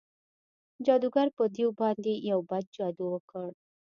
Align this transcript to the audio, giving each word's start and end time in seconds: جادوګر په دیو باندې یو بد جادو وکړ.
جادوګر 0.85 1.27
په 1.37 1.43
دیو 1.55 1.69
باندې 1.81 2.13
یو 2.29 2.39
بد 2.49 2.63
جادو 2.77 3.05
وکړ. 3.09 3.47